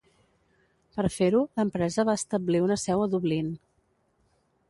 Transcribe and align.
Per 0.95 1.03
fer-ho, 1.15 1.41
l'empresa 1.59 2.07
va 2.09 2.17
establir 2.21 2.63
una 2.69 2.77
seu 2.87 3.05
a 3.05 3.09
Dublín. 3.17 3.53